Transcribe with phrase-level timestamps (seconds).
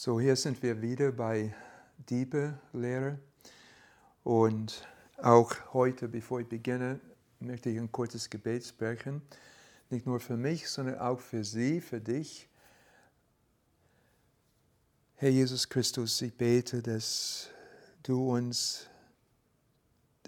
[0.00, 1.52] So, hier sind wir wieder bei
[2.08, 3.18] Diebe-Lehre.
[4.22, 4.86] Und
[5.16, 7.00] auch heute, bevor ich beginne,
[7.40, 9.22] möchte ich ein kurzes Gebet sprechen.
[9.90, 12.48] Nicht nur für mich, sondern auch für Sie, für dich.
[15.16, 17.50] Herr Jesus Christus, ich bete, dass
[18.04, 18.86] du uns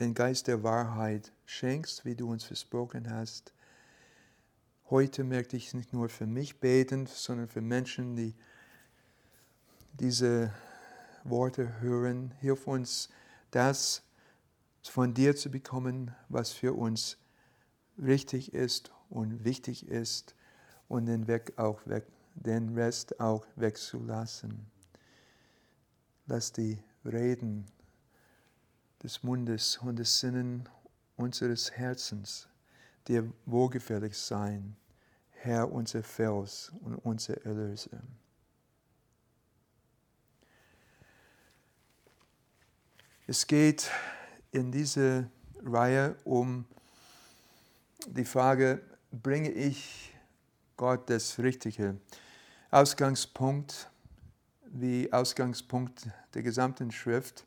[0.01, 3.53] den Geist der Wahrheit schenkst, wie du uns versprochen hast.
[4.91, 8.35] Heute möchte ich nicht nur für mich beten, sondern für Menschen, die
[9.93, 10.53] diese
[11.25, 12.33] Worte hören.
[12.41, 13.09] Hilf uns,
[13.51, 14.03] das
[14.83, 17.19] von dir zu bekommen, was für uns
[17.99, 20.35] richtig ist und wichtig ist
[20.89, 24.67] und den, Weg auch weg, den Rest auch wegzulassen.
[26.27, 27.67] Lass die Reden
[29.03, 30.69] des Mundes und des Sinnen
[31.17, 32.49] unseres Herzens
[33.09, 34.77] dir wohlgefällig sein,
[35.31, 38.03] Herr, unser Fels und unser Erlöser.
[43.31, 43.89] Es geht
[44.51, 45.31] in dieser
[45.65, 46.65] Reihe um
[48.09, 50.13] die Frage, bringe ich
[50.77, 51.97] Gott das Richtige?
[52.73, 53.89] Ausgangspunkt,
[54.65, 57.47] wie Ausgangspunkt der gesamten Schrift,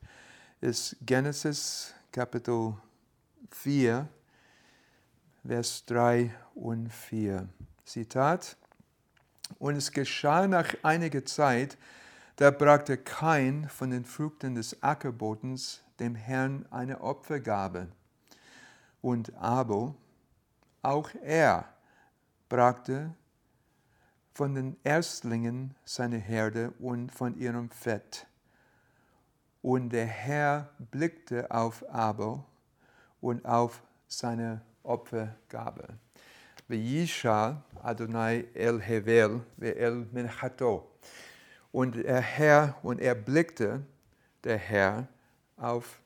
[0.61, 2.77] ist Genesis Kapitel
[3.51, 4.07] 4,
[5.45, 7.49] Vers 3 und 4.
[7.83, 8.55] Zitat.
[9.59, 11.77] Und es geschah nach einiger Zeit,
[12.35, 17.87] da brachte kein von den Früchten des Ackerbodens dem Herrn eine Opfergabe.
[19.01, 19.93] Und Abel,
[20.81, 21.65] auch er,
[22.49, 23.13] brachte
[24.33, 28.25] von den Erstlingen seine Herde und von ihrem Fett.
[29.61, 32.43] Und der Herr blickte auf Abel
[33.21, 35.87] und auf seine Opfergabe.
[36.67, 40.92] Vayisha Adonai El Hevel El Menchato.
[41.73, 43.81] Und der Herr, und er blickte,
[44.43, 45.07] der Herr,
[45.57, 45.99] auf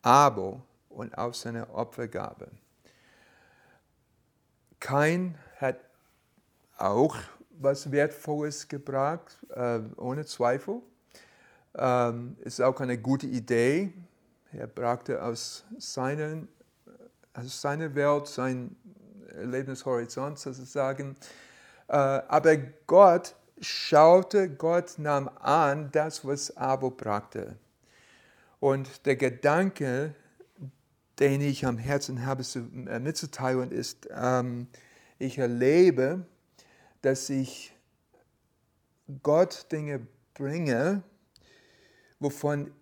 [0.00, 2.48] Abel und auf seine Opfergabe.
[4.80, 5.76] Kein hat
[6.78, 7.16] auch
[7.50, 10.80] was Wertvolles gebracht, äh, ohne Zweifel.
[11.74, 13.92] Ähm, ist auch eine gute Idee.
[14.50, 16.48] Er brachte aus, seinen,
[17.34, 18.74] aus seiner Welt sein
[19.34, 21.16] Lebenshorizont sozusagen.
[21.88, 22.56] Äh, aber
[22.86, 27.56] Gott schaute, Gott nahm an das, was Abel brachte.
[28.60, 30.14] Und der Gedanke,
[31.18, 34.68] den ich am Herzen habe äh, mitzuteilen, ist, ähm,
[35.18, 36.26] ich erlebe,
[37.00, 37.72] dass ich
[39.22, 41.02] Gott Dinge bringe,
[42.18, 42.72] wovon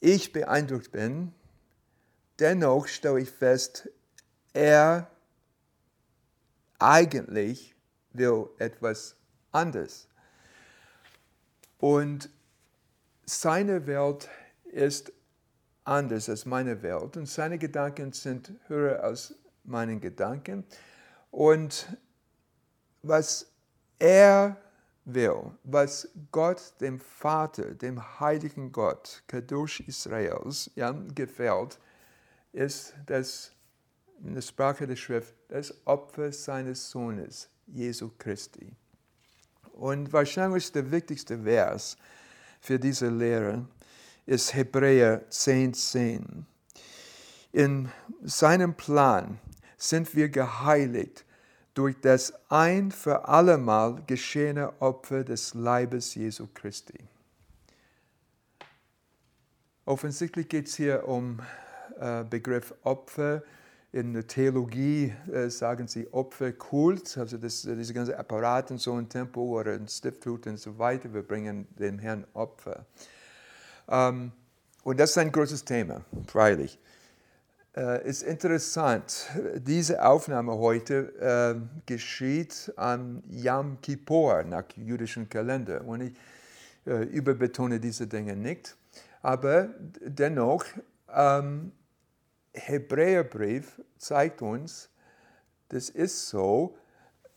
[0.00, 1.32] ich beeindruckt bin.
[2.38, 3.90] Dennoch stelle ich fest,
[4.52, 5.10] er
[6.78, 7.74] eigentlich
[8.12, 9.16] will etwas
[9.52, 10.09] anderes.
[11.80, 12.28] Und
[13.24, 14.28] seine Welt
[14.64, 15.12] ist
[15.84, 20.64] anders als meine Welt und seine Gedanken sind höher als meinen Gedanken.
[21.30, 21.96] Und
[23.02, 23.50] was
[23.98, 24.56] er
[25.06, 31.78] will, was Gott, dem Vater, dem heiligen Gott, Kadosh Israels, ja, gefällt,
[32.52, 33.52] ist das,
[34.22, 38.76] in der Sprache der Schrift, das Opfer seines Sohnes, Jesu Christi.
[39.80, 41.96] Und wahrscheinlich der wichtigste Vers
[42.60, 43.64] für diese Lehre
[44.26, 45.72] ist Hebräer 10,10.
[45.72, 46.46] 10.
[47.52, 47.88] In
[48.22, 49.38] seinem Plan
[49.78, 51.24] sind wir geheiligt
[51.72, 56.98] durch das ein für allemal geschehene Opfer des Leibes Jesu Christi.
[59.86, 61.40] Offensichtlich geht es hier um
[61.98, 63.42] äh, Begriff Opfer
[63.92, 69.08] in der Theologie äh, sagen sie Opferkult, also das, diese ganze Apparat in so ein
[69.08, 71.12] Tempel oder ein Stifthut und so weiter.
[71.12, 72.86] Wir bringen dem Herrn Opfer.
[73.88, 74.30] Ähm,
[74.84, 76.78] und das ist ein großes Thema, freilich.
[77.76, 85.84] Äh, ist interessant, diese Aufnahme heute äh, geschieht an Yom Kippur nach jüdischem Kalender.
[85.84, 86.12] Und ich
[86.86, 88.76] äh, überbetone diese Dinge nicht.
[89.22, 89.68] Aber
[90.00, 90.64] dennoch,
[91.12, 91.72] ähm,
[92.52, 94.90] Hebräerbrief zeigt uns,
[95.68, 96.76] das ist so,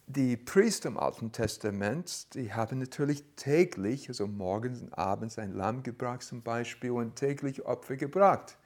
[0.07, 5.83] die Priester im Alten Testament, die haben natürlich täglich, also morgens und abends ein Lamm
[5.83, 8.57] gebracht zum Beispiel und täglich Opfer gebracht.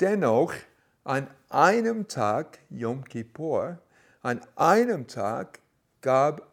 [0.00, 0.54] Dennoch,
[1.04, 3.78] an einem Tag, Yom Kippur,
[4.22, 5.60] an einem Tag
[6.00, 6.52] gab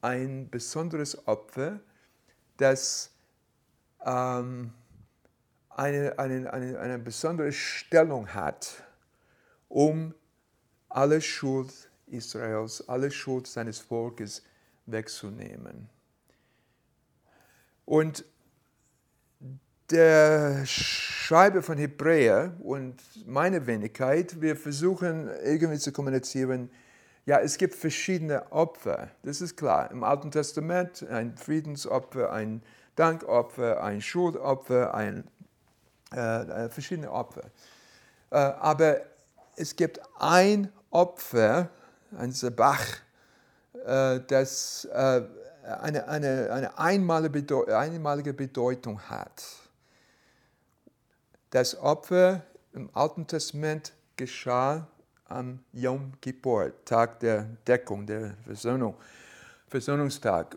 [0.00, 1.80] ein besonderes Opfer,
[2.56, 3.12] das
[4.04, 4.72] ähm,
[5.70, 8.82] eine, eine, eine, eine besondere Stellung hat,
[9.68, 10.14] um
[10.88, 11.72] alle Schuld
[12.06, 14.42] Israels, alle Schuld seines Volkes
[14.86, 15.88] wegzunehmen.
[17.84, 18.24] Und
[19.90, 22.96] der Schreiber von Hebräer und
[23.26, 26.70] meine Wenigkeit, wir versuchen irgendwie zu kommunizieren,
[27.26, 29.90] ja, es gibt verschiedene Opfer, das ist klar.
[29.90, 32.62] Im Alten Testament ein Friedensopfer, ein
[32.96, 35.24] Dankopfer, ein Schuldopfer, ein,
[36.14, 37.50] äh, äh verschiedene Opfer.
[38.30, 39.00] Äh, aber
[39.56, 41.68] es gibt ein Opfer,
[42.16, 42.86] ein Sabach,
[43.86, 45.22] äh, das äh,
[45.80, 49.44] eine, eine, eine einmalige Bedeutung hat.
[51.50, 52.42] Das Opfer
[52.72, 54.86] im Alten Testament geschah
[55.26, 58.94] am Yom Kippur, Tag der Deckung, der Versöhnung,
[59.68, 60.56] Versöhnungstag.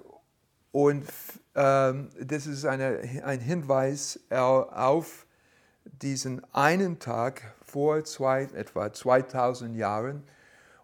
[0.71, 1.05] Und
[1.55, 5.25] ähm, das ist eine, ein Hinweis auf
[5.85, 10.24] diesen einen Tag vor zwei, etwa 2000 Jahren.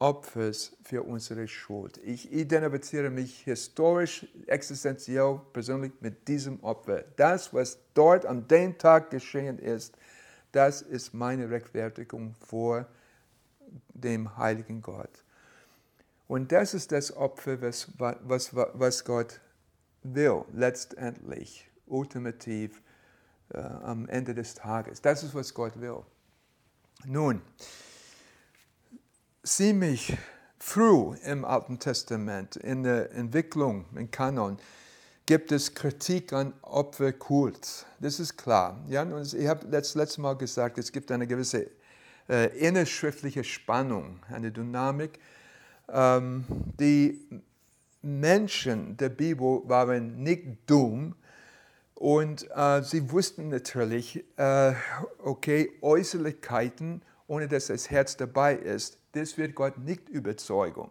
[0.00, 1.98] Opfers für unsere Schuld.
[2.04, 7.04] Ich identifiziere mich historisch, existenziell, persönlich mit diesem Opfer.
[7.16, 9.96] Das, was dort an dem Tag geschehen ist,
[10.52, 12.86] das ist meine Rechtfertigung vor
[13.92, 15.24] dem heiligen Gott.
[16.28, 19.40] Und das ist das Opfer, was, was, was Gott
[20.02, 22.82] will, letztendlich, ultimativ,
[23.50, 25.00] äh, am Ende des Tages.
[25.00, 26.02] Das ist, was Gott will.
[27.04, 27.40] Nun,
[29.48, 30.14] ziemlich
[30.58, 34.58] früh im Alten Testament, in der Entwicklung, im Kanon,
[35.24, 37.86] gibt es Kritik an Opferkult.
[37.98, 38.78] Das ist klar.
[38.88, 39.02] Ja?
[39.02, 41.70] Und ich habe das letzte Mal gesagt, es gibt eine gewisse
[42.28, 45.18] äh, innerschriftliche Spannung, eine Dynamik.
[45.90, 46.44] Ähm,
[46.78, 47.18] die
[48.02, 51.14] Menschen der Bibel waren nicht dumm
[51.94, 54.74] und äh, sie wussten natürlich, äh,
[55.18, 60.88] okay, Äußerlichkeiten, ohne dass das Herz dabei ist, das wird Gott nicht überzeugen.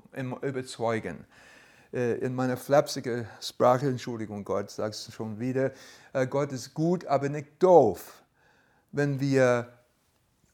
[1.94, 5.72] Äh, in meiner flapsigen Sprache, Entschuldigung Gott, sagst du schon wieder,
[6.14, 8.24] äh, Gott ist gut, aber nicht doof.
[8.92, 9.72] Wenn wir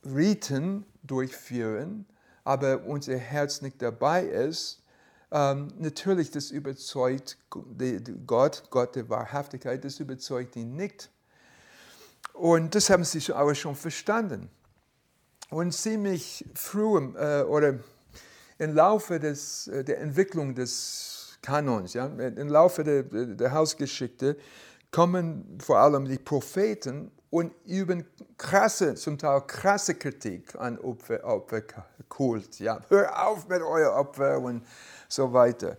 [0.04, 2.06] Riten durchführen,
[2.44, 4.84] aber unser Herz nicht dabei ist,
[5.32, 7.38] ähm, natürlich, das überzeugt
[8.28, 11.10] Gott, Gott der Wahrhaftigkeit, das überzeugt ihn nicht.
[12.34, 14.50] Und das haben sie aber schon verstanden.
[15.50, 17.80] Und ziemlich früh äh, oder
[18.58, 24.38] im Laufe des, äh, der Entwicklung des Kanons, ja, im Laufe der, der Hausgeschichte,
[24.92, 28.06] kommen vor allem die Propheten und üben
[28.38, 32.60] krasse, zum Teil krasse Kritik an Opfer, Opferkult.
[32.60, 32.80] Ja.
[32.90, 34.64] Hör auf mit euer Opfer und
[35.10, 35.78] so weiter.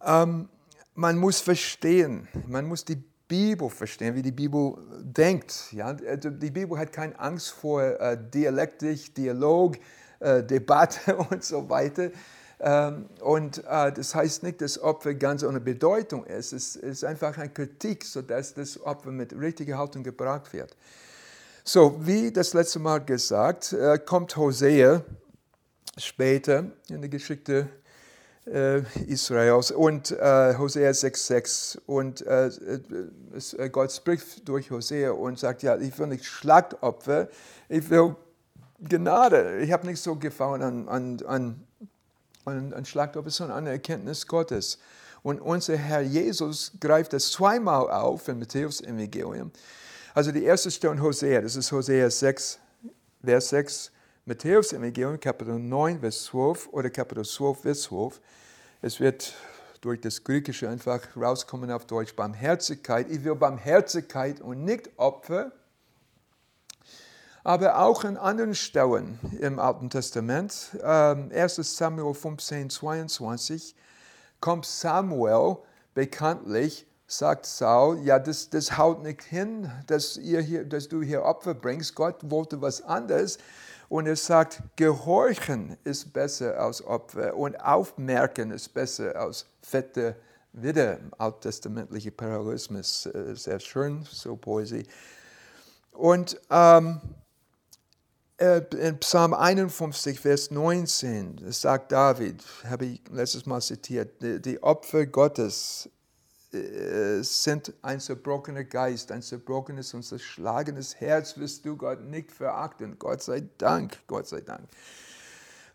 [0.00, 0.48] Ähm,
[0.94, 5.72] man muss verstehen, man muss die Bibel verstehen, wie die Bibel denkt.
[5.72, 5.96] Ja?
[6.06, 9.78] Also die Bibel hat keine Angst vor äh, Dialektik, Dialog,
[10.20, 12.10] äh, Debatte und so weiter.
[12.60, 16.52] Ähm, und äh, das heißt nicht, dass Opfer ganz ohne Bedeutung ist.
[16.52, 20.76] Es ist einfach eine Kritik, sodass das Opfer mit richtiger Haltung gebracht wird.
[21.64, 25.02] So, wie das letzte Mal gesagt, äh, kommt Hosea
[25.96, 27.66] später in der Geschichte
[28.44, 35.76] Israels und äh, Hosea 6,6 und äh, äh, Gott spricht durch Hosea und sagt, ja,
[35.76, 37.28] ich will nicht Schlachtopfer,
[37.68, 38.16] ich will
[38.80, 39.60] Gnade.
[39.60, 41.66] Ich habe nicht so gefallen an, an, an
[42.44, 44.78] ein, ein Schlagopfer, sondern eine Erkenntnis Gottes.
[45.22, 49.52] Und unser Herr Jesus greift das zweimal auf in Matthäus Evangelium.
[50.14, 52.58] Also die erste Stelle in Hosea, das ist Hosea 6,
[53.24, 53.91] Vers 6,
[54.24, 58.20] Matthäus Evangelium, Kapitel 9, Vers 12 oder Kapitel 12, Vers 12.
[58.80, 59.34] Es wird
[59.80, 63.10] durch das Griechische einfach rauskommen auf Deutsch, Barmherzigkeit.
[63.10, 65.50] Ich will Barmherzigkeit und nicht Opfer
[67.44, 70.70] aber auch an anderen Stellen im Alten Testament.
[70.82, 73.74] 1 ähm, Samuel 15, 22
[74.40, 75.56] kommt Samuel
[75.94, 81.24] bekanntlich, sagt Saul, ja, das, das haut nicht hin, dass, ihr hier, dass du hier
[81.24, 81.94] Opfer bringst.
[81.94, 83.38] Gott wollte was anderes.
[83.92, 90.16] Und er sagt, Gehorchen ist besser als Opfer und Aufmerken ist besser als fette
[90.54, 90.98] Widder.
[91.18, 94.86] Alttestamentliche Parallelismus, äh, sehr schön, so Poesie.
[95.90, 97.02] Und ähm,
[98.38, 105.04] äh, in Psalm 51, Vers 19, sagt David, habe ich letztes Mal zitiert, die, Opfer
[105.04, 105.90] Gottes
[106.52, 112.96] sind ein zerbrochener Geist, ein zerbrochenes und zerschlagenes Herz wirst du Gott nicht verachten.
[112.98, 114.68] Gott sei Dank, Gott sei Dank.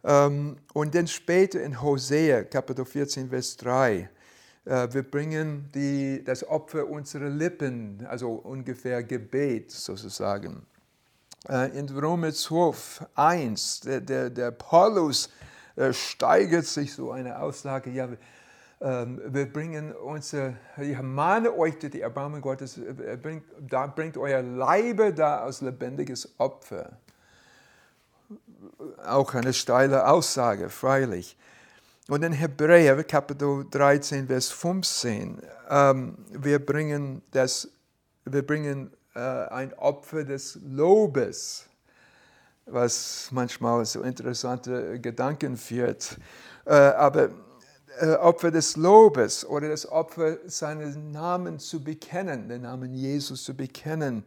[0.03, 4.09] Ähm, und dann später in Hosea, Kapitel 14, Vers 3,
[4.65, 10.65] äh, wir bringen die, das Opfer unserer Lippen, also ungefähr Gebet sozusagen.
[11.49, 15.29] Äh, in Römer 12, 1, der, der, der Paulus
[15.75, 18.07] äh, steigert sich so eine Aussage, ja,
[18.79, 22.79] wir bringen unser, ich mahne euch die Erbarmung Gottes,
[23.23, 26.97] bringt, da bringt euer Leibe da als lebendiges Opfer.
[29.05, 31.37] Auch eine steile Aussage, freilich.
[32.09, 37.67] Und in Hebräer Kapitel 13, Vers 15, ähm, wir bringen, das,
[38.23, 41.65] wir bringen äh, ein Opfer des Lobes,
[42.65, 46.17] was manchmal so interessante Gedanken führt.
[46.65, 47.29] Äh, aber äh,
[48.05, 54.23] Opfer des Lobes oder das Opfer seines Namen zu bekennen, den Namen Jesus zu bekennen.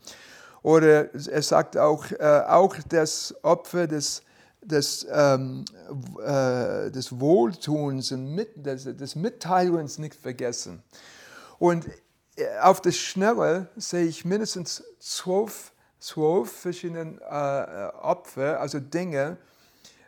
[0.62, 4.22] Oder er sagt auch, äh, auch das Opfer des
[4.62, 5.64] des, ähm,
[6.22, 10.82] äh, des Wohltuns und mit, des, des Mitteilens nicht vergessen.
[11.58, 11.86] Und
[12.36, 19.38] äh, auf das Schnelle sehe ich mindestens zwölf, zwölf verschiedene äh, Opfer, also Dinge,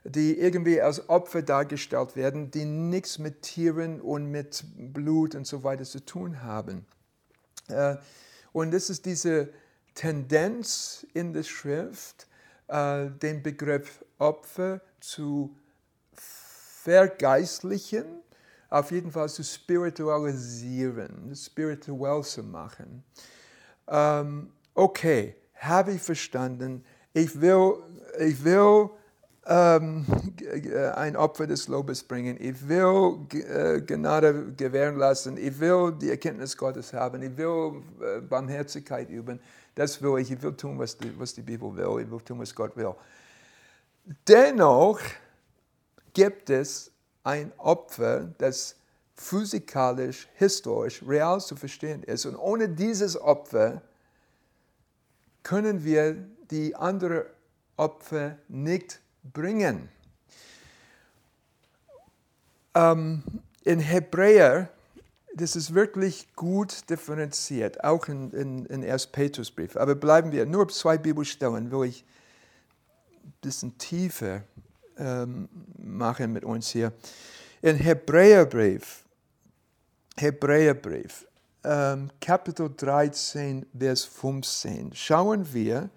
[0.04, 5.62] die irgendwie als Opfer dargestellt werden, die nichts mit Tieren und mit Blut und so
[5.62, 6.86] weiter zu tun haben.
[7.68, 7.96] Äh,
[8.52, 9.50] und das ist diese
[9.94, 12.26] Tendenz in der Schrift,
[12.68, 15.56] äh, den Begriff Opfer zu
[16.12, 18.22] vergeistlichen,
[18.70, 23.04] auf jeden Fall zu spiritualisieren, spirituell zu machen.
[23.86, 26.84] Ähm, okay, habe ich verstanden.
[27.12, 27.74] Ich will,
[28.18, 28.90] ich will
[29.46, 30.06] ähm,
[30.94, 32.36] ein Opfer des Lobes bringen.
[32.40, 35.36] Ich will äh, Gnade gewähren lassen.
[35.36, 37.22] Ich will die Erkenntnis Gottes haben.
[37.22, 39.40] Ich will äh, Barmherzigkeit üben.
[39.74, 40.30] Das will ich.
[40.30, 42.04] Ich will tun, was die, was die Bibel will.
[42.04, 42.94] Ich will tun, was Gott will.
[44.28, 45.00] Dennoch
[46.12, 46.90] gibt es
[47.24, 48.76] ein Opfer, das
[49.14, 52.26] physikalisch, historisch, real zu verstehen ist.
[52.26, 53.82] Und ohne dieses Opfer
[55.42, 56.16] können wir
[56.50, 57.24] die anderen
[57.76, 59.88] Opfer nicht bringen.
[62.74, 63.22] Ähm,
[63.64, 64.70] in Hebräer,
[65.34, 69.08] das ist wirklich gut differenziert, auch in, in, in 1.
[69.08, 69.76] Petrusbrief.
[69.76, 72.04] Aber bleiben wir nur zwei Bibelstellen, wo ich
[73.42, 74.42] bisschen tiefer
[74.96, 76.92] ähm, machen mit uns hier.
[77.60, 79.04] In Hebräerbrief,
[80.16, 81.26] Hebräerbrief,
[81.64, 85.90] ähm, Kapitel 13, Vers 15, schauen wir,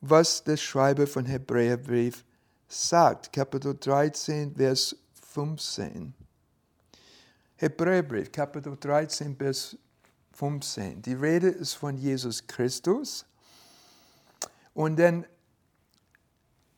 [0.00, 2.24] was der Schreiber von Hebräerbrief
[2.70, 3.32] sagt.
[3.32, 4.96] Kapitel 13, Vers
[5.32, 6.14] 15.
[7.56, 9.76] Hebräerbrief, Kapitel 13, Vers
[10.32, 11.02] 15.
[11.02, 13.26] Die Rede ist von Jesus Christus.
[14.72, 15.26] Und dann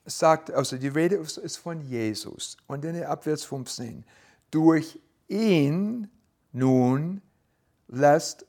[0.07, 2.57] sagt, also die Rede ist von Jesus.
[2.67, 4.05] Und dann ab Vers 15.
[4.51, 6.11] Durch ihn
[6.53, 7.21] nun
[7.89, 8.47] lässt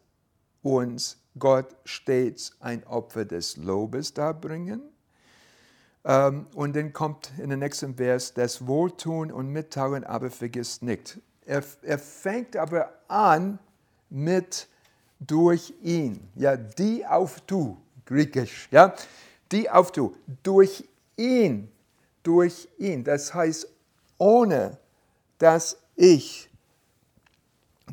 [0.61, 4.92] uns Gott stets ein Opfer des Lobes darbringen.
[6.05, 11.19] Ähm, und dann kommt in den nächsten Vers das Wohltun und Mitteilen, aber vergisst nicht.
[11.45, 13.59] Er, er fängt aber an
[14.09, 14.67] mit
[15.19, 16.27] durch ihn.
[16.35, 18.67] Ja, die auf du, griechisch.
[18.71, 18.93] Ja,
[19.51, 20.15] die auf du.
[20.43, 20.83] Durch
[21.15, 21.71] ihn,
[22.23, 23.03] durch ihn.
[23.03, 23.67] Das heißt,
[24.17, 24.77] ohne
[25.37, 26.49] dass ich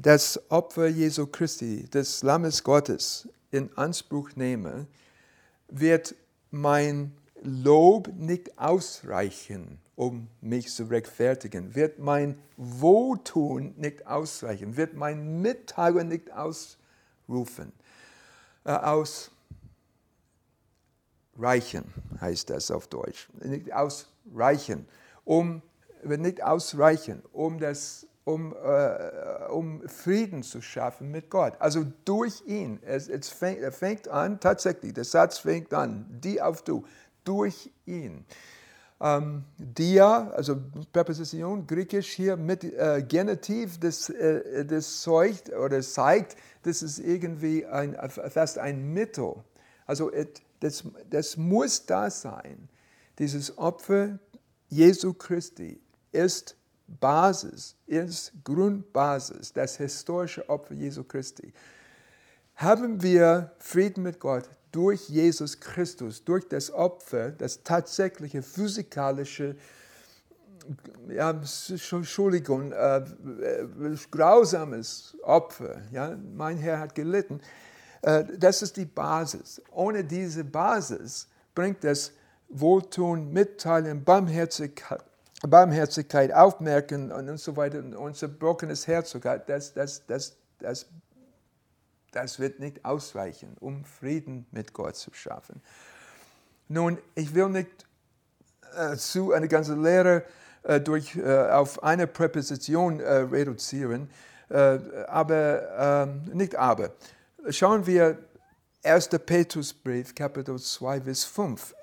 [0.01, 4.87] das Opfer Jesu Christi, des Lammes Gottes, in Anspruch nehme,
[5.69, 6.15] wird
[6.51, 15.41] mein Lob nicht ausreichen, um mich zu rechtfertigen, wird mein Wohltun nicht ausreichen, wird mein
[15.41, 17.73] Mitteilen nicht ausrufen,
[18.65, 19.31] äh, aus,
[21.39, 21.85] reichen,
[22.21, 23.29] heißt das auf Deutsch.
[23.43, 24.87] Nicht ausreichen,
[25.25, 25.63] um,
[26.05, 31.55] nicht ausreichen, um, das, um, äh, um Frieden zu schaffen mit Gott.
[31.59, 32.81] Also durch ihn.
[32.83, 36.85] Es, es fängt, er fängt an, tatsächlich, der Satz fängt an, die auf du,
[37.25, 38.25] durch ihn.
[39.01, 40.61] Ähm, dia, also
[40.93, 47.65] Präposition, griechisch hier mit äh, Genitiv, das, äh, das zeugt oder zeigt, das ist irgendwie
[47.65, 49.37] ein, fast ein Mittel.
[49.87, 52.69] Also it, das, das muss da sein.
[53.19, 54.19] Dieses Opfer
[54.69, 55.81] Jesu Christi
[56.13, 61.55] ist Basis, ist Grundbasis, das historische Opfer Jesu Christi.
[62.57, 69.57] Haben wir Frieden mit Gott durch Jesus Christus, durch das Opfer, das tatsächliche physikalische
[71.09, 73.03] ja, Entschuldigung, äh,
[74.11, 75.81] grausames Opfer.
[75.91, 76.17] Ja?
[76.35, 77.41] Mein Herr hat gelitten.
[78.03, 79.61] Äh, das ist die Basis.
[79.73, 82.13] Ohne diese Basis bringt das
[82.49, 85.03] Wohltun, Mitteilen, Barmherzigkeit,
[85.43, 90.87] Barmherzigkeit Aufmerken und, und so weiter und unser zerbrochenes Herz sogar, das, das, das, das,
[92.13, 95.63] das wird nicht ausreichen, um Frieden mit Gott zu schaffen.
[96.69, 97.87] Nun, ich will nicht
[98.77, 100.25] äh, zu eine ganze Lehre
[100.63, 104.11] äh, durch, äh, auf eine Präposition äh, reduzieren,
[104.49, 106.93] äh, aber ähm, nicht aber.
[107.49, 108.19] Schauen wir
[108.83, 109.09] 1.
[109.27, 111.75] Petrusbrief, Kapitel 2, Vers 5.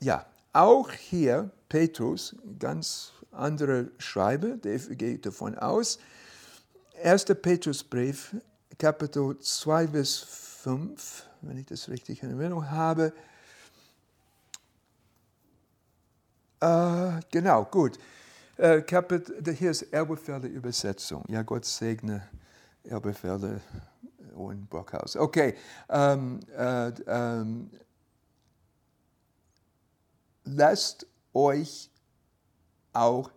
[0.00, 5.98] Ja, auch hier Petrus, ganz andere Schreiber, der geht davon aus.
[7.02, 7.26] 1.
[7.26, 8.34] Petrusbrief,
[8.78, 10.18] Kapitel 2, Vers
[10.62, 13.12] 5, wenn ich das richtig in Erinnerung habe.
[16.60, 17.98] Äh, genau, gut.
[18.56, 21.24] Äh, Kapitel, hier ist Elberfelder Übersetzung.
[21.28, 22.28] Ja, Gott segne
[22.84, 23.60] Elberfelder
[24.36, 25.16] und Brockhaus.
[25.16, 25.56] Okay.
[25.88, 27.70] Ähm, äh, ähm,
[30.44, 31.04] lasst
[31.34, 31.90] euch
[32.92, 33.30] auch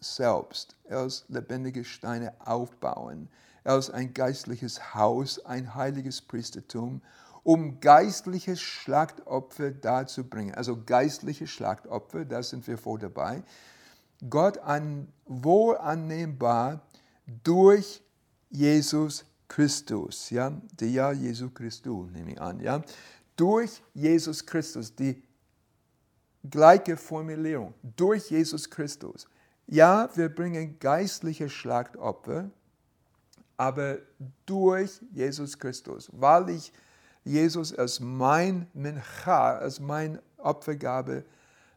[0.00, 3.28] selbst aus lebendigen Steinen aufbauen,
[3.68, 7.02] als ein geistliches Haus, ein heiliges Priestertum,
[7.42, 10.54] um geistliche Schlachtopfer darzubringen.
[10.54, 13.42] Also geistliche Schlachtopfer, da sind wir vor dabei.
[14.28, 16.82] Gott an, wohl annehmbar
[17.44, 18.02] durch
[18.50, 22.82] Jesus Christus, ja, der ja Jesu Christus, nehme ich an, ja,
[23.36, 25.22] durch Jesus Christus, die
[26.48, 29.28] gleiche Formulierung, durch Jesus Christus.
[29.66, 32.50] Ja, wir bringen geistliche Schlachtopfer,
[33.58, 33.98] aber
[34.46, 36.72] durch Jesus Christus, weil ich
[37.24, 41.24] Jesus als mein Mincha, als mein Opfergabe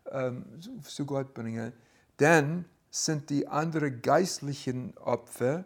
[0.09, 0.45] ähm,
[0.83, 1.73] zu Gott bringe,
[2.17, 5.65] dann sind die anderen geistlichen Opfer,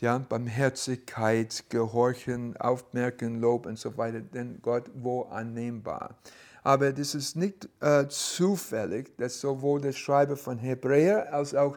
[0.00, 6.16] ja, Barmherzigkeit, Gehorchen, Aufmerken, Lob und so weiter, denn Gott wo annehmbar.
[6.62, 11.76] Aber das ist nicht äh, zufällig, dass sowohl der Schreiber von Hebräer als auch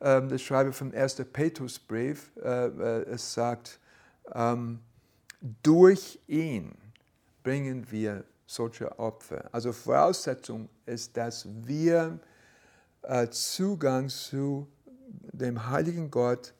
[0.00, 1.16] ähm, der Schreiber vom 1.
[1.32, 3.78] Petrusbrief äh, äh, es sagt,
[4.32, 4.80] ähm,
[5.62, 6.74] durch ihn
[7.42, 9.48] bringen wir solche Opfer.
[9.52, 12.18] Also Voraussetzung ist, dass wir
[13.02, 14.68] äh, Zugang zu
[15.32, 16.52] dem heiligen Gott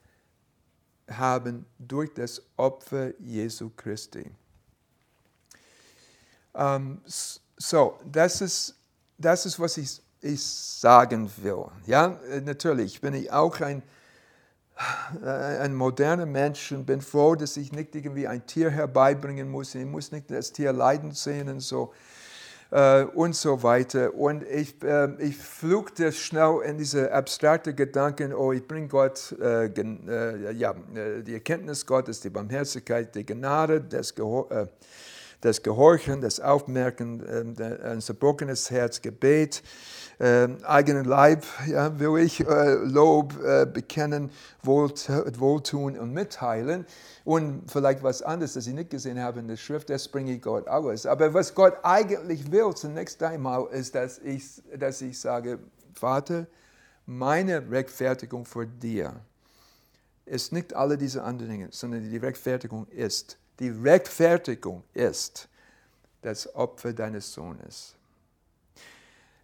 [1.10, 4.30] haben durch das Opfer Jesu Christi.
[6.54, 7.00] Ähm,
[7.56, 8.74] so, das ist,
[9.18, 11.66] das ist was ich, ich sagen will.
[11.86, 13.82] Ja, natürlich bin ich auch ein,
[15.22, 19.74] äh, ein moderner Mensch und bin froh, dass ich nicht irgendwie ein Tier herbeibringen muss.
[19.74, 21.92] Ich muss nicht das Tier leiden sehen und so
[22.70, 24.14] äh, und so weiter.
[24.14, 29.66] Und ich, äh, ich flugte schnell in diese abstrakten Gedanken, oh, ich bringe Gott, äh,
[29.66, 34.66] äh ja, äh, die Erkenntnis Gottes, die Barmherzigkeit, die Gnade, das, Gehor äh,
[35.42, 39.62] das Gehorchen, das Aufmerken, ein zerbrochenes Herz, Gebet,
[40.20, 43.34] eigenen Leib, ja, will ich Lob
[43.72, 44.30] bekennen,
[44.62, 46.84] Wohltun und mitteilen
[47.24, 50.42] und vielleicht was anderes, das ich nicht gesehen habe in der Schrift, das bringe ich
[50.42, 51.06] Gott alles.
[51.06, 55.58] Aber was Gott eigentlich will zunächst einmal, ist, dass ich, dass ich sage,
[55.94, 56.46] Vater,
[57.06, 59.14] meine Rechtfertigung vor dir
[60.26, 65.48] ist nicht alle diese anderen Dinge, sondern die Rechtfertigung ist, die Rechtfertigung ist
[66.22, 67.96] das Opfer deines Sohnes.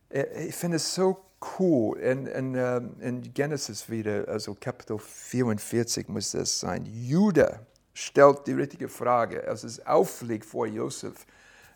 [0.09, 1.25] Äh, ich finde es so
[1.59, 1.99] cool.
[1.99, 6.85] In, in, ähm, in Genesis wieder, also Kapitel 44 muss das sein.
[6.87, 7.61] Judah
[7.93, 11.27] stellt die richtige Frage, es auffliegt vor Josef.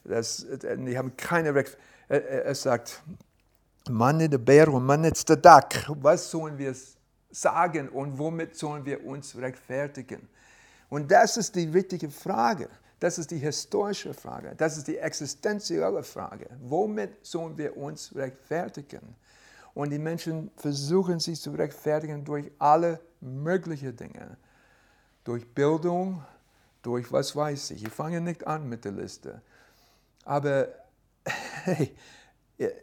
[0.04, 1.76] Das, die haben keine Recht.
[2.08, 3.02] Er, sagt,
[3.88, 5.86] Manne der Bär und Manne der Dack.
[5.88, 6.74] Was sollen wir
[7.30, 10.28] sagen und womit sollen wir uns rechtfertigen?
[10.88, 12.68] Und das ist die wichtige Frage.
[13.00, 14.54] Das ist die historische Frage.
[14.56, 16.48] Das ist die existenzielle Frage.
[16.60, 19.16] Womit sollen wir uns rechtfertigen?
[19.72, 24.36] Und die Menschen versuchen sich zu rechtfertigen durch alle möglichen Dinge.
[25.24, 26.22] Durch Bildung,
[26.82, 27.84] durch was weiß ich.
[27.84, 29.40] Ich fange nicht an mit der Liste.
[30.24, 30.68] Aber
[31.64, 31.96] hey,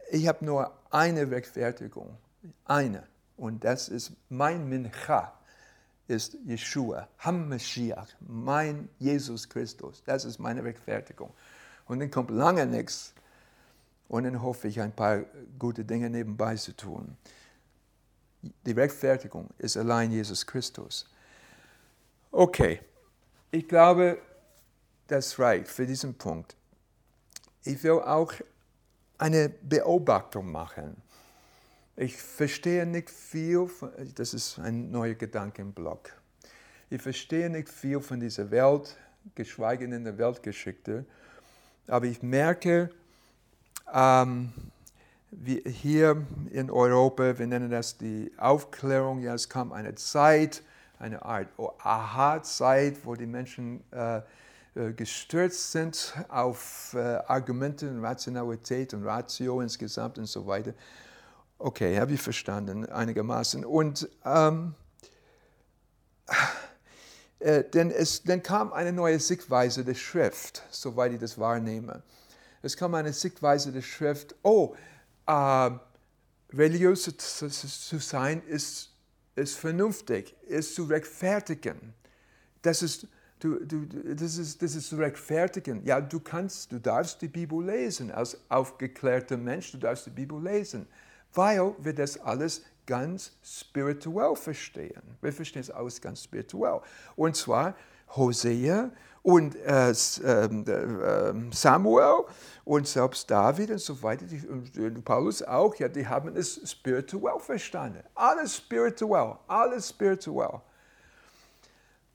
[0.09, 2.17] ich habe nur eine Rechtfertigung.
[2.65, 3.03] Eine.
[3.35, 5.36] Und das ist mein Mincha,
[6.07, 10.03] ist Yeshua, Hamashiach, mein Jesus Christus.
[10.05, 11.33] Das ist meine Rechtfertigung.
[11.85, 13.13] Und dann kommt lange nichts
[14.07, 15.23] und dann hoffe ich, ein paar
[15.59, 17.17] gute Dinge nebenbei zu tun.
[18.65, 21.09] Die Rechtfertigung ist allein Jesus Christus.
[22.31, 22.79] Okay,
[23.51, 24.19] ich glaube,
[25.07, 26.55] das reicht für diesen Punkt.
[27.63, 28.33] Ich will auch
[29.17, 31.01] eine Beobachtung machen.
[31.99, 36.11] Ich verstehe nicht viel, von, das ist ein neuer Gedankenblock.
[36.91, 38.95] Ich verstehe nicht viel von dieser Welt,
[39.33, 41.05] geschweige denn der Weltgeschichte,
[41.87, 42.91] aber ich merke,
[43.91, 44.53] ähm,
[45.65, 50.61] hier in Europa, wir nennen das die Aufklärung, ja, es kam eine Zeit,
[50.99, 51.47] eine Art
[51.79, 54.17] Aha-Zeit, wo die Menschen äh,
[54.75, 60.73] äh, gestürzt sind auf äh, Argumente und Rationalität und Ratio insgesamt und so weiter.
[61.59, 63.65] Okay, habe ich verstanden, einigermaßen.
[63.65, 64.75] Und ähm,
[67.39, 72.03] äh, denn es dann kam eine neue Sichtweise der Schrift, soweit ich das wahrnehme.
[72.61, 74.75] Es kam eine Sichtweise der Schrift, oh,
[75.25, 75.71] äh,
[76.53, 78.93] religiös zu, zu sein ist,
[79.35, 81.95] ist vernünftig, ist zu rechtfertigen.
[82.61, 83.07] Das ist,
[83.39, 85.83] du, du, das, ist, das ist zu rechtfertigen.
[85.85, 88.11] Ja, du kannst, du darfst die Bibel lesen.
[88.11, 90.87] Als aufgeklärter Mensch, du darfst die Bibel lesen
[91.33, 95.01] weil wir das alles ganz spirituell verstehen.
[95.21, 96.81] Wir verstehen es alles ganz spirituell.
[97.15, 97.75] Und zwar
[98.15, 98.89] Hosea
[99.21, 99.91] und äh,
[100.23, 102.23] ähm, ähm, Samuel
[102.63, 107.39] und selbst David und so weiter, die, und Paulus auch, ja, die haben es spirituell
[107.39, 108.03] verstanden.
[108.15, 110.61] Alles spirituell, alles spirituell.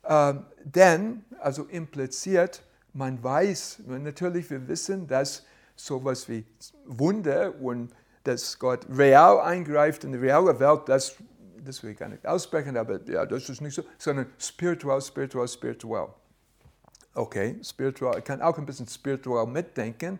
[0.05, 2.63] Ähm, denn, also impliziert,
[2.95, 5.45] man weiß, natürlich, wir wissen, dass
[5.77, 6.45] sowas wie
[6.87, 7.91] Wunder und
[8.25, 11.15] dass Gott real eingreift in die reale Welt, das,
[11.65, 15.49] das will ich gar nicht aussprechen, aber ja, das ist nicht so, sondern spirituell, spirituell,
[15.49, 16.09] spirituell.
[17.15, 20.19] Okay, spirituell, ich kann auch ein bisschen spirituell mitdenken,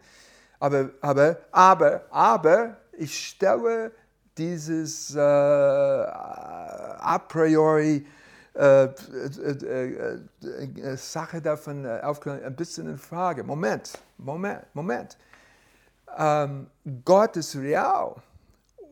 [0.59, 3.93] aber, aber, aber, aber ich stelle
[4.37, 8.07] dieses äh, a priori
[8.55, 10.19] äh, äh,
[10.51, 13.43] äh Sache davon aufklären, ein bisschen in Frage.
[13.43, 15.17] Moment, Moment, Moment
[16.17, 16.67] ähm,
[17.05, 18.17] Gott ist real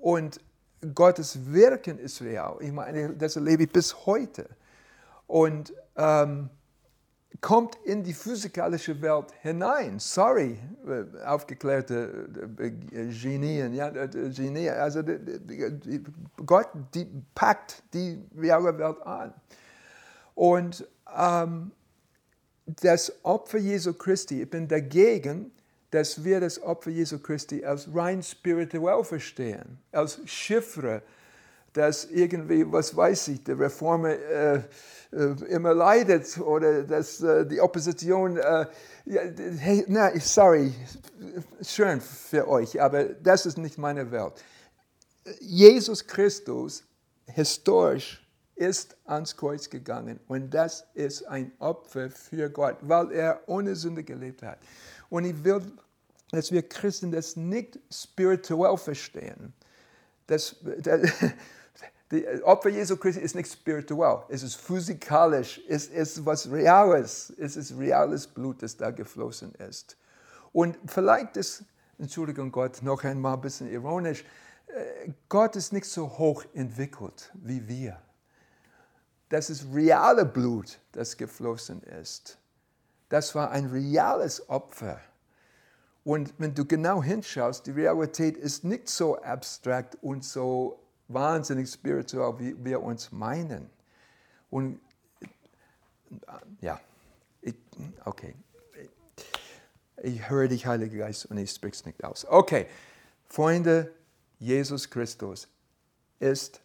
[0.00, 0.40] und
[0.94, 2.56] Gottes Wirken ist real.
[2.61, 4.48] Ich meine, das erlebe ich bis heute.
[5.26, 6.50] Und ähm,
[7.40, 9.98] kommt in die physikalische Welt hinein.
[9.98, 12.28] Sorry, äh, aufgeklärte
[12.59, 12.70] äh,
[13.12, 15.02] Genien, ja, äh, Genie, also
[16.44, 19.33] Gott die packt die reale Welt an.
[20.35, 21.70] Und ähm,
[22.66, 25.52] das Opfer Jesu Christi, ich bin dagegen,
[25.90, 31.03] dass wir das Opfer Jesu Christi als rein spirituell verstehen, als Chiffre,
[31.72, 34.57] dass irgendwie, was weiß ich, der Reformer äh,
[35.12, 38.66] äh, immer leidet oder dass äh, die Opposition, äh,
[39.07, 40.72] hey, na, sorry,
[41.62, 44.35] schön für euch, aber das ist nicht meine Welt.
[45.40, 46.85] Jesus Christus,
[47.26, 48.24] historisch,
[48.55, 54.05] ist ans Kreuz gegangen und das ist ein Opfer für Gott, weil er ohne Sünde
[54.05, 54.59] gelebt hat.
[55.11, 55.61] Und ich will,
[56.31, 59.53] dass wir Christen das nicht spirituell verstehen.
[60.27, 61.01] Das, das,
[62.11, 67.57] die Opfer Jesu Christi ist nicht spirituell, es ist physikalisch, es ist was Reales, es
[67.57, 69.96] ist reales Blut, das da geflossen ist.
[70.53, 71.64] Und vielleicht ist,
[71.99, 74.25] Entschuldigung Gott, noch einmal ein bisschen ironisch,
[74.66, 78.01] äh, Gott ist nicht so hoch entwickelt wie wir.
[79.29, 82.39] Das ist reale Blut, das geflossen ist.
[83.11, 85.01] Das war ein reales Opfer.
[86.05, 92.38] Und wenn du genau hinschaust, die Realität ist nicht so abstrakt und so wahnsinnig spirituell,
[92.38, 93.68] wie wir uns meinen.
[94.49, 94.81] Und
[96.61, 96.81] ja,
[97.42, 97.57] ich,
[98.05, 98.35] okay.
[100.03, 102.25] Ich höre dich, Heiliger Geist, und ich spreche es nicht aus.
[102.25, 102.66] Okay,
[103.29, 103.92] Freunde,
[104.38, 105.49] Jesus Christus
[106.20, 106.62] ist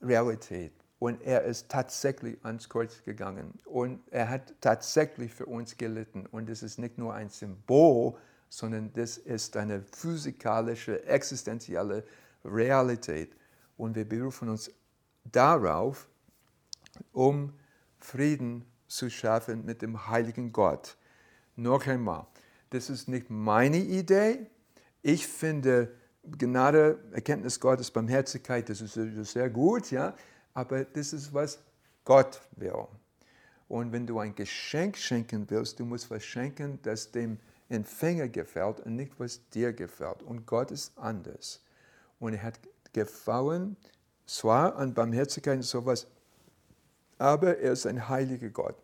[0.00, 0.72] Realität.
[0.98, 3.54] Und er ist tatsächlich ans Kreuz gegangen.
[3.64, 6.26] Und er hat tatsächlich für uns gelitten.
[6.26, 8.14] Und es ist nicht nur ein Symbol,
[8.48, 12.04] sondern das ist eine physikalische, existenzielle
[12.44, 13.36] Realität.
[13.76, 14.72] Und wir berufen uns
[15.24, 16.08] darauf,
[17.12, 17.52] um
[18.00, 20.96] Frieden zu schaffen mit dem heiligen Gott.
[21.54, 22.26] Noch einmal,
[22.70, 24.46] das ist nicht meine Idee.
[25.02, 28.94] Ich finde Gnade, Erkenntnis Gottes, Barmherzigkeit, das ist
[29.32, 30.14] sehr gut, ja
[30.58, 31.60] aber das ist, was
[32.04, 32.88] Gott will.
[33.68, 38.80] Und wenn du ein Geschenk schenken willst, du musst was schenken, das dem Empfänger gefällt
[38.80, 40.20] und nicht, was dir gefällt.
[40.24, 41.60] Und Gott ist anders.
[42.18, 42.58] Und er hat
[42.92, 43.76] gefallen,
[44.26, 46.08] zwar an Barmherzigkeit und sowas,
[47.18, 48.74] aber er ist ein heiliger Gott.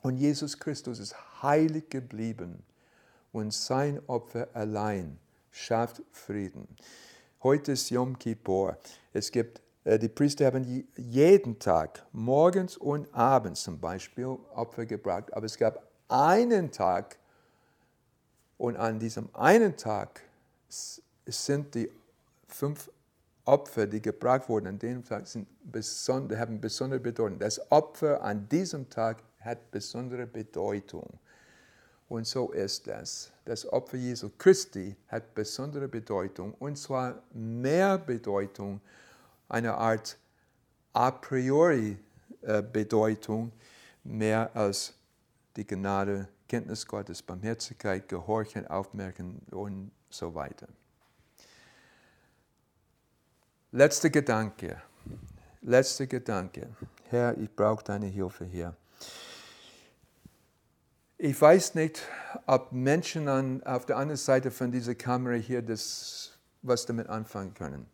[0.00, 2.62] Und Jesus Christus ist heilig geblieben
[3.32, 5.18] und sein Opfer allein
[5.50, 6.66] schafft Frieden.
[7.42, 8.78] Heute ist Yom Kippur.
[9.12, 9.60] Es gibt
[9.96, 15.32] die Priester haben jeden Tag, morgens und abends zum Beispiel, Opfer gebracht.
[15.32, 17.16] Aber es gab einen Tag
[18.58, 20.20] und an diesem einen Tag
[20.68, 21.90] sind die
[22.48, 22.90] fünf
[23.44, 27.38] Opfer, die gebracht wurden an dem Tag, sind besonder, haben besondere Bedeutung.
[27.38, 31.08] Das Opfer an diesem Tag hat besondere Bedeutung.
[32.10, 33.30] Und so ist das.
[33.46, 38.82] Das Opfer Jesu Christi hat besondere Bedeutung und zwar mehr Bedeutung,
[39.48, 40.18] eine Art
[40.92, 41.98] a priori
[42.42, 43.52] äh, Bedeutung,
[44.04, 44.94] mehr als
[45.56, 50.68] die Gnade, Kenntnis Gottes, Barmherzigkeit, Gehorchen, Aufmerken und so weiter.
[53.72, 54.80] Letzter Gedanke.
[55.60, 56.68] Letzter Gedanke.
[57.10, 58.74] Herr, ich brauche deine Hilfe hier.
[61.18, 62.00] Ich weiß nicht,
[62.46, 67.54] ob Menschen an, auf der anderen Seite von dieser Kamera hier das, was damit anfangen
[67.54, 67.86] können.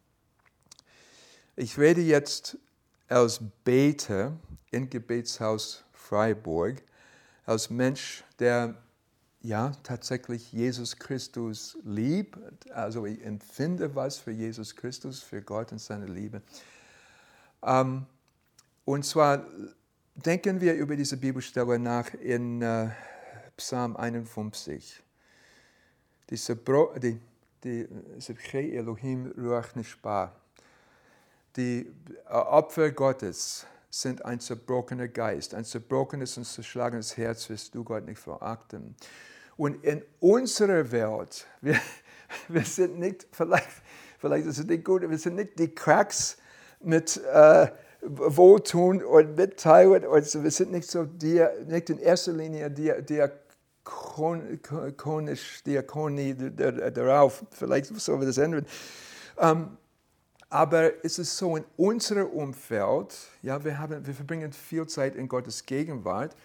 [1.56, 2.58] Ich rede jetzt
[3.08, 4.36] als Beter
[4.72, 6.82] im Gebetshaus Freiburg,
[7.46, 8.74] als Mensch, der
[9.40, 12.36] ja tatsächlich Jesus Christus liebt.
[12.72, 16.42] Also ich empfinde was für Jesus Christus, für Gott und seine Liebe.
[17.62, 18.06] Ähm,
[18.84, 19.46] und zwar
[20.16, 22.88] denken wir über diese Bibelstelle nach in äh,
[23.56, 25.04] Psalm 51.
[26.30, 26.36] Die,
[27.00, 27.20] die,
[27.62, 27.88] die
[28.74, 30.34] Elohim Ruach Nishba.
[31.56, 31.92] Die
[32.28, 38.04] äh, Opfer Gottes sind ein zerbrochener Geist, ein zerbrochenes und zerschlagenes Herz wirst du Gott
[38.04, 38.96] nicht verachten.
[39.56, 41.78] Und in unserer Welt, wir,
[42.48, 43.68] wir sind nicht, vielleicht,
[44.18, 46.38] vielleicht ist es nicht gut, wir sind nicht die Cracks
[46.80, 47.68] mit äh,
[48.02, 50.04] Wohltun und Mitteilen.
[50.06, 53.24] Und wir sind nicht so, die, nicht in erster Linie die, die
[53.84, 58.66] diakonisch, Diakonie darauf, vielleicht sollen wir das ändern.
[59.38, 59.76] Ähm,
[60.54, 63.12] aber es ist so in unserem Umfeld,
[63.42, 66.36] ja, wir, haben, wir verbringen viel Zeit in Gottes Gegenwart,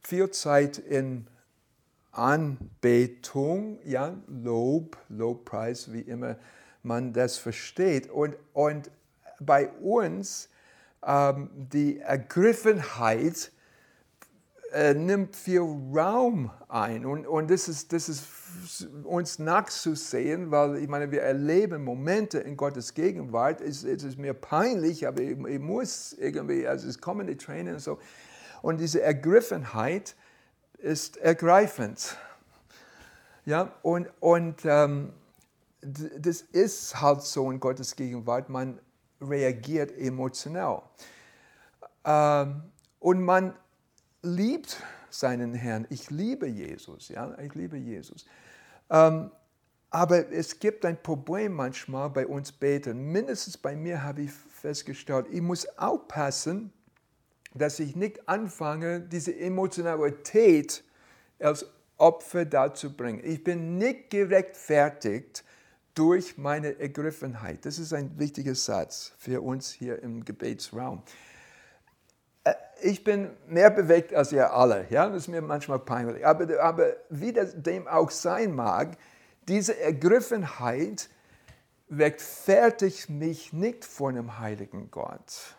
[0.00, 1.26] viel Zeit in
[2.12, 6.36] Anbetung, ja, Lob, Lobpreis, wie immer
[6.84, 8.08] man das versteht.
[8.08, 8.92] Und, und
[9.40, 10.50] bei uns
[11.04, 13.50] ähm, die Ergriffenheit
[14.72, 17.06] äh, nimmt viel Raum ein.
[17.06, 22.56] Und, und das, ist, das ist uns nachzusehen, weil ich meine, wir erleben Momente in
[22.56, 23.60] Gottes Gegenwart.
[23.60, 27.74] Es, es ist mir peinlich, aber ich, ich, muss irgendwie, also es kommen die Tränen
[27.74, 27.98] und so.
[28.62, 30.16] Und diese Ergriffenheit
[30.78, 32.16] ist ergreifend.
[33.46, 35.12] Ja, und, und ähm,
[35.80, 38.78] das ist halt so in Gottes Gegenwart, man
[39.20, 40.82] reagiert emotional.
[42.04, 42.62] Ähm,
[43.00, 43.54] und man
[44.22, 45.86] liebt seinen Herrn.
[45.90, 48.26] Ich liebe Jesus, ja, ich liebe Jesus.
[48.90, 49.30] Ähm,
[49.90, 52.98] aber es gibt ein Problem manchmal bei uns Betern.
[52.98, 56.72] Mindestens bei mir habe ich festgestellt, ich muss aufpassen,
[57.54, 60.84] dass ich nicht anfange, diese Emotionalität
[61.38, 63.20] als Opfer dazu bringen.
[63.24, 65.44] Ich bin nicht gerechtfertigt
[65.94, 67.64] durch meine Ergriffenheit.
[67.64, 71.02] Das ist ein wichtiger Satz für uns hier im Gebetsraum.
[72.80, 74.86] Äh, ich bin mehr bewegt als ihr alle.
[74.90, 75.08] Ja?
[75.08, 76.26] Das ist mir manchmal peinlich.
[76.26, 78.96] Aber, aber wie das dem auch sein mag,
[79.48, 81.08] diese Ergriffenheit
[81.90, 85.56] rechtfertigt mich nicht vor einem heiligen Gott.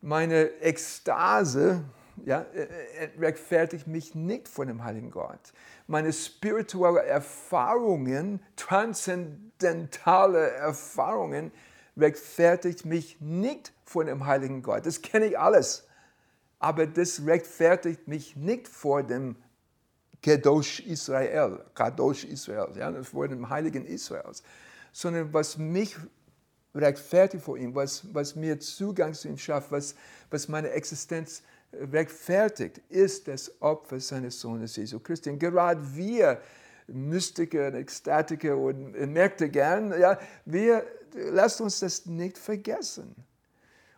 [0.00, 1.84] Meine Ekstase
[2.24, 5.52] ja, äh, äh, rechtfertigt mich nicht vor dem heiligen Gott.
[5.86, 11.52] Meine spirituellen Erfahrungen, transzendentale Erfahrungen,
[12.00, 14.86] rechtfertigt mich nicht vor dem heiligen Gott.
[14.86, 15.86] Das kenne ich alles.
[16.58, 19.36] Aber das rechtfertigt mich nicht vor dem
[20.22, 24.42] Kadosh Israel, Kadosh Israel, ja, vor dem heiligen Israels,
[24.92, 25.96] sondern was mich
[26.74, 29.94] rechtfertigt vor ihm, was, was mir Zugang zu ihm schafft, was,
[30.30, 35.30] was meine Existenz rechtfertigt, ist das Opfer seines Sohnes Jesu Christi.
[35.30, 36.40] Und gerade wir,
[36.92, 43.14] Mystiker, Ekstatiker und merkte gern, ja, wir lasst uns das nicht vergessen.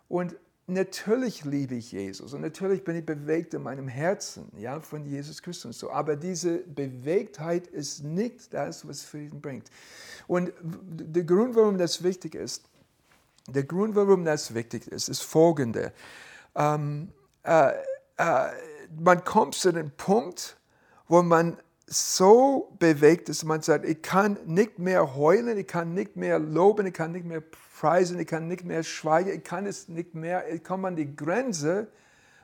[0.09, 5.05] Und natürlich liebe ich Jesus und natürlich bin ich bewegt in meinem Herzen ja, von
[5.05, 5.79] Jesus Christus.
[5.79, 5.91] So.
[5.91, 9.71] Aber diese Bewegtheit ist nicht das, was Frieden bringt.
[10.27, 12.65] Und der Grund, warum das wichtig ist,
[13.49, 15.93] der Grund, warum das wichtig ist, ist folgender.
[16.55, 17.09] Ähm,
[17.43, 17.73] äh,
[18.17, 18.49] äh,
[19.01, 20.57] man kommt zu dem Punkt,
[21.09, 21.57] wo man
[21.93, 26.87] so bewegt ist, man sagt, ich kann nicht mehr heulen, ich kann nicht mehr loben,
[26.87, 27.43] ich kann nicht mehr
[27.79, 31.15] preisen, ich kann nicht mehr schweigen, ich kann es nicht mehr, ich komme an die
[31.15, 31.89] Grenze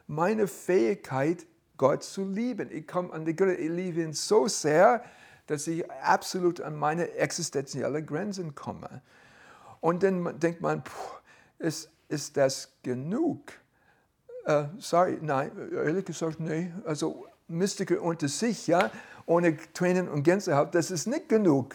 [0.06, 1.46] meiner Fähigkeit,
[1.78, 2.70] Gott zu lieben.
[2.70, 5.02] Ich komme an die Grenze, ich liebe ihn so sehr,
[5.46, 9.00] dass ich absolut an meine existenziellen Grenzen komme.
[9.80, 10.92] Und dann denkt man, puh,
[11.58, 13.52] ist, ist das genug?
[14.46, 16.82] Uh, sorry, nein, ehrlich gesagt, nein.
[16.84, 18.90] Also Mystiker unter sich, ja,
[19.28, 21.74] ohne Tränen und Gänsehaut, das ist nicht genug.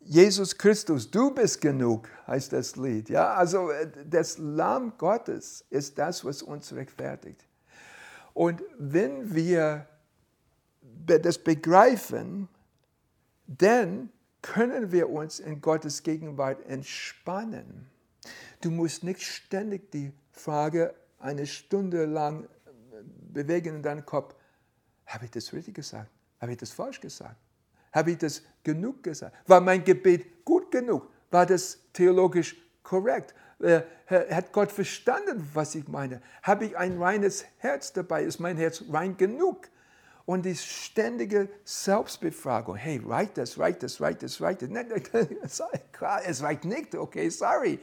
[0.00, 3.10] Jesus Christus, du bist genug, heißt das Lied.
[3.10, 7.44] Ja, also äh, das Lamm Gottes ist das, was uns rechtfertigt.
[8.32, 9.86] Und wenn wir
[11.06, 12.48] das begreifen,
[13.46, 14.08] dann
[14.40, 17.90] können wir uns in Gottes Gegenwart entspannen.
[18.62, 22.48] Du musst nicht ständig die Frage eine Stunde lang
[23.32, 24.34] bewegen in deinem Kopf,
[25.10, 26.10] habe ich das richtig gesagt?
[26.40, 27.36] Habe ich das falsch gesagt?
[27.92, 29.36] Habe ich das genug gesagt?
[29.46, 31.08] War mein Gebet gut genug?
[31.30, 33.34] War das theologisch korrekt?
[33.60, 36.22] Äh, hat Gott verstanden, was ich meine?
[36.42, 38.24] Habe ich ein reines Herz dabei?
[38.24, 39.68] Ist mein Herz rein genug?
[40.24, 44.68] Und die ständige Selbstbefragung, hey, reicht das, reicht das, reicht das, reicht das?
[44.68, 44.86] Nein,
[45.92, 47.80] klar, es reicht nicht, okay, sorry.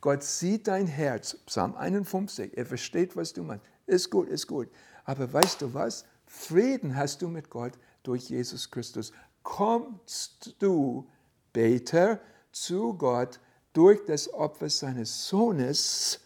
[0.00, 3.64] Gott sieht dein Herz, Psalm 51, er versteht, was du meinst.
[3.86, 4.68] Ist gut, ist gut.
[5.04, 6.04] Aber weißt du was?
[6.32, 7.72] Frieden hast du mit Gott
[8.04, 9.12] durch Jesus Christus.
[9.42, 11.10] Kommst du,
[11.52, 12.20] Beter,
[12.52, 13.40] zu Gott
[13.72, 16.20] durch das Opfer seines Sohnes,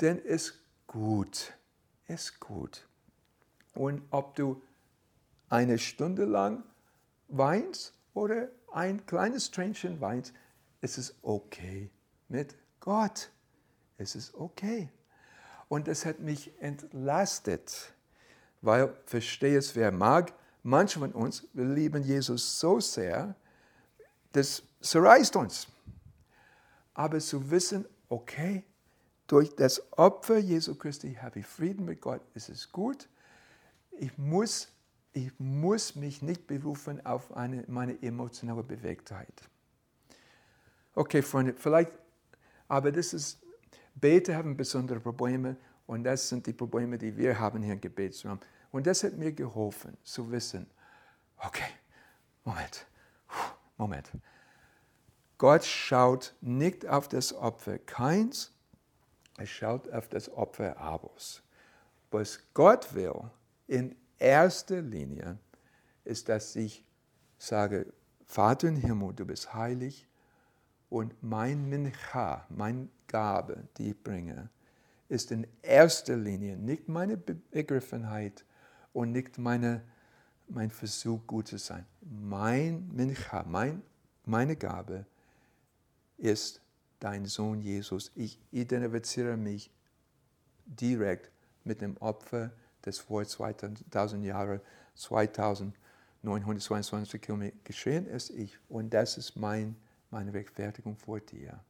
[0.00, 0.54] denn es
[0.86, 1.52] gut,
[2.08, 2.88] ist gut.
[3.74, 4.62] Und ob du
[5.50, 6.64] eine Stunde lang
[7.28, 10.32] weinst oder ein kleines Tränchen weinst,
[10.80, 11.90] ist es okay
[12.28, 13.30] mit Gott.
[13.98, 14.88] Es ist okay.
[15.68, 17.93] Und das hat mich entlastet,
[18.64, 23.34] weil, verstehe es wer mag, manche von uns, wir lieben Jesus so sehr,
[24.32, 25.68] das zerreißt uns.
[26.94, 28.64] Aber zu wissen, okay,
[29.26, 33.08] durch das Opfer Jesu Christi habe ich Frieden mit Gott, ist es gut
[33.98, 34.68] ich muss,
[35.12, 39.32] ich muss mich nicht berufen auf eine, meine emotionale Bewegtheit.
[40.94, 41.92] Okay, Freunde, vielleicht,
[42.68, 43.40] aber das ist,
[43.94, 48.40] Beter haben besondere Probleme und das sind die Probleme, die wir haben hier im Gebetsraum.
[48.74, 50.66] Und das hat mir geholfen, zu wissen,
[51.38, 51.70] okay,
[52.42, 52.84] Moment,
[53.76, 54.10] Moment.
[55.38, 58.50] Gott schaut nicht auf das Opfer Keins,
[59.38, 61.40] er schaut auf das Opfer Abels.
[62.10, 63.30] Was Gott will,
[63.68, 65.38] in erster Linie
[66.02, 66.84] ist, dass ich
[67.38, 67.92] sage,
[68.26, 70.08] Vater im Himmel, du bist heilig
[70.90, 74.50] und mein Mincha, meine Gabe, die ich bringe,
[75.08, 78.44] ist in erster Linie nicht meine Begriffenheit
[78.94, 79.82] und nicht meine,
[80.48, 81.84] mein Versuch, gut zu sein.
[82.00, 83.82] Mein Mincha, mein,
[84.24, 85.04] meine Gabe
[86.16, 86.62] ist
[87.00, 88.10] dein Sohn Jesus.
[88.14, 89.70] Ich identifiziere mich
[90.64, 91.30] direkt
[91.64, 92.50] mit dem Opfer
[92.82, 94.60] das vor 2000 Jahren,
[94.94, 98.56] 2922 Kilometer geschehen ist, ich.
[98.68, 99.76] Und das ist mein,
[100.10, 101.60] meine Rechtfertigung vor dir.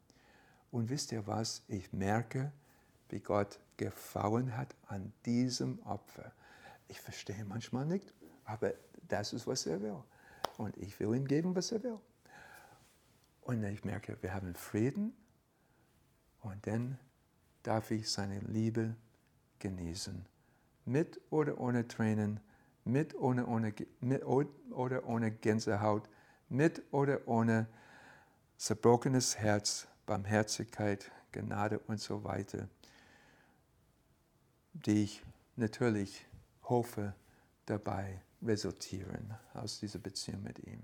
[0.71, 1.63] Und wisst ihr was?
[1.69, 2.53] Ich merke,
[3.09, 6.33] wie Gott gefallen hat an diesem Opfer.
[6.89, 8.13] Ich verstehe manchmal nicht,
[8.45, 8.75] aber
[9.09, 10.03] das ist, was er will.
[10.59, 11.99] Und ich will ihm geben, was er will.
[13.43, 15.15] Und ich merke, wir haben Frieden
[16.41, 16.99] und dann
[17.63, 18.95] darf ich seine Liebe
[19.59, 20.27] genießen
[20.85, 22.41] mit oder ohne Tränen,
[22.85, 26.09] mit oder ohne, mit oder ohne Gänsehaut,
[26.49, 27.67] mit oder ohne
[28.57, 32.69] zerbrochenes Herz, Barmherzigkeit, Gnade und so weiter,
[34.73, 35.23] die ich
[35.57, 36.27] natürlich
[36.69, 37.15] hoffe
[37.67, 40.83] dabei resultieren aus dieser Beziehung mit ihm.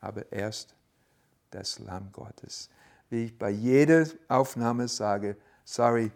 [0.00, 0.74] Aber erst
[1.50, 2.68] das Lamm Gottes.
[3.10, 6.12] Wie ich bei jeder Aufnahme sage, sorry,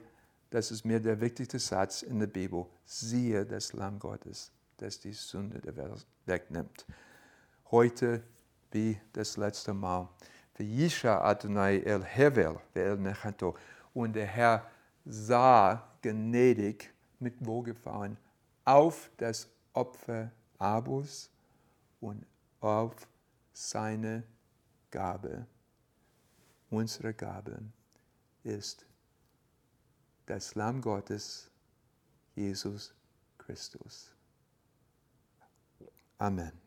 [0.51, 2.67] das ist mir der wichtigste Satz in der Bibel.
[2.85, 6.87] Siehe das Lamm Gottes, das die Sünde der Welt wegnimmt.
[7.71, 8.23] Heute
[8.71, 10.09] wie das letzte Mal.
[10.59, 13.57] Yisha Adonai el Hevel el Nechato.
[13.95, 14.71] Und der Herr
[15.05, 18.17] sah gnädig mit Wohlgefallen
[18.65, 21.31] auf das Opfer Abus
[22.01, 22.25] und
[22.61, 22.95] auf
[23.53, 24.25] seine
[24.91, 25.47] Gabe.
[26.71, 27.61] Unsere Gabe
[28.45, 28.87] ist
[30.27, 31.51] das Lamm Gottes,
[32.35, 32.95] Jesus
[33.39, 34.15] Christus.
[36.19, 36.62] Amen.